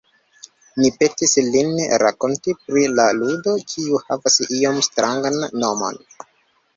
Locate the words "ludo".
3.17-3.53